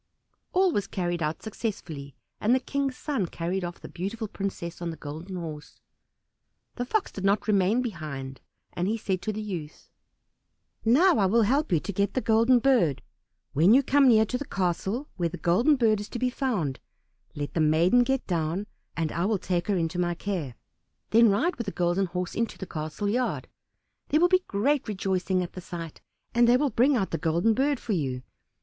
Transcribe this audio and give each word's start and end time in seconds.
All 0.51 0.71
was 0.71 0.87
carried 0.87 1.21
out 1.21 1.43
successfully, 1.43 2.15
and 2.39 2.55
the 2.55 2.59
King's 2.59 2.97
son 2.97 3.27
carried 3.27 3.63
off 3.63 3.79
the 3.79 3.87
beautiful 3.87 4.27
princess 4.27 4.81
on 4.81 4.89
the 4.89 4.97
Golden 4.97 5.35
Horse. 5.35 5.79
The 6.73 6.85
Fox 6.85 7.11
did 7.11 7.23
not 7.23 7.47
remain 7.47 7.83
behind, 7.83 8.41
and 8.73 8.87
he 8.87 8.97
said 8.97 9.21
to 9.21 9.31
the 9.31 9.43
youth, 9.43 9.91
"Now 10.83 11.19
I 11.19 11.27
will 11.27 11.43
help 11.43 11.71
you 11.71 11.79
to 11.81 11.93
get 11.93 12.15
the 12.15 12.19
Golden 12.19 12.57
Bird. 12.57 13.03
When 13.53 13.75
you 13.75 13.83
come 13.83 14.07
near 14.07 14.25
to 14.25 14.39
the 14.39 14.45
castle 14.45 15.07
where 15.17 15.29
the 15.29 15.37
Golden 15.37 15.75
Bird 15.75 15.99
is 15.99 16.09
to 16.09 16.17
be 16.17 16.31
found, 16.31 16.79
let 17.35 17.53
the 17.53 17.61
maiden 17.61 18.01
get 18.01 18.25
down, 18.25 18.65
and 18.97 19.11
I 19.11 19.25
will 19.25 19.37
take 19.37 19.67
her 19.67 19.77
into 19.77 19.99
my 19.99 20.15
care. 20.15 20.55
Then 21.11 21.29
ride 21.29 21.57
with 21.57 21.65
the 21.65 21.71
Golden 21.71 22.07
Horse 22.07 22.33
into 22.33 22.57
the 22.57 22.65
castle 22.65 23.07
yard; 23.07 23.47
there 24.09 24.19
will 24.19 24.29
be 24.29 24.43
great 24.47 24.87
rejoicing 24.87 25.43
at 25.43 25.53
the 25.53 25.61
sight, 25.61 26.01
and 26.33 26.47
they 26.49 26.57
will 26.57 26.71
bring 26.71 26.95
out 26.97 27.11
the 27.11 27.19
Golden 27.19 27.53
Bird 27.53 27.79
for 27.79 27.93
you. 27.93 28.23